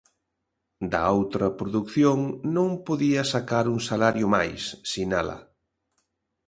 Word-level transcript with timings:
Da 0.91 1.03
outra 1.19 1.47
produción 1.59 2.19
non 2.55 2.69
podía 2.87 3.21
sacar 3.33 3.65
un 3.73 3.79
salario 3.89 4.27
máis, 4.35 4.61
sinala. 4.91 5.37